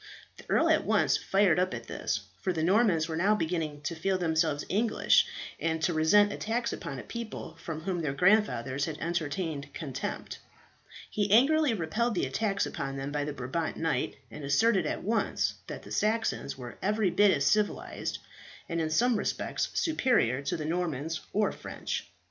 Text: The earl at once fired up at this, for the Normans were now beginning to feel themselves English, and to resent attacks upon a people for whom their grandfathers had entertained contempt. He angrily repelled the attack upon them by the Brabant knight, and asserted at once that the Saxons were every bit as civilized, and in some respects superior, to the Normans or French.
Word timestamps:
The 0.37 0.49
earl 0.49 0.67
at 0.67 0.83
once 0.83 1.15
fired 1.15 1.59
up 1.59 1.75
at 1.75 1.85
this, 1.85 2.21
for 2.41 2.51
the 2.51 2.63
Normans 2.63 3.07
were 3.07 3.15
now 3.15 3.35
beginning 3.35 3.81
to 3.81 3.93
feel 3.93 4.17
themselves 4.17 4.65
English, 4.67 5.27
and 5.59 5.79
to 5.83 5.93
resent 5.93 6.33
attacks 6.33 6.73
upon 6.73 6.97
a 6.97 7.03
people 7.03 7.55
for 7.57 7.75
whom 7.75 8.01
their 8.01 8.11
grandfathers 8.11 8.85
had 8.85 8.97
entertained 8.97 9.71
contempt. 9.75 10.39
He 11.11 11.29
angrily 11.29 11.75
repelled 11.75 12.15
the 12.15 12.25
attack 12.25 12.65
upon 12.65 12.97
them 12.97 13.11
by 13.11 13.25
the 13.25 13.31
Brabant 13.33 13.77
knight, 13.77 14.15
and 14.31 14.43
asserted 14.43 14.87
at 14.87 15.03
once 15.03 15.53
that 15.67 15.83
the 15.83 15.91
Saxons 15.91 16.57
were 16.57 16.79
every 16.81 17.11
bit 17.11 17.29
as 17.29 17.45
civilized, 17.45 18.17
and 18.67 18.81
in 18.81 18.89
some 18.89 19.17
respects 19.17 19.69
superior, 19.75 20.41
to 20.41 20.57
the 20.57 20.65
Normans 20.65 21.21
or 21.31 21.51
French. 21.51 22.09